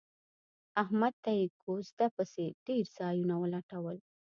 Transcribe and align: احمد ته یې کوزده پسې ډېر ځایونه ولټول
احمد 0.83 1.13
ته 1.23 1.31
یې 1.39 1.45
کوزده 1.63 2.07
پسې 2.15 2.45
ډېر 2.67 2.85
ځایونه 2.97 3.35
ولټول 3.43 3.97